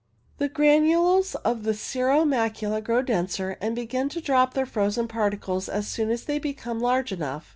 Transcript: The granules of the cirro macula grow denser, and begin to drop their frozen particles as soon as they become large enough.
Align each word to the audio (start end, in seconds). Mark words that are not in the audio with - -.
The 0.39 0.49
granules 0.49 1.35
of 1.45 1.61
the 1.61 1.75
cirro 1.75 2.25
macula 2.25 2.83
grow 2.83 3.03
denser, 3.03 3.55
and 3.61 3.75
begin 3.75 4.09
to 4.09 4.19
drop 4.19 4.55
their 4.55 4.65
frozen 4.65 5.07
particles 5.07 5.69
as 5.69 5.87
soon 5.87 6.09
as 6.09 6.23
they 6.23 6.39
become 6.39 6.79
large 6.79 7.11
enough. 7.11 7.49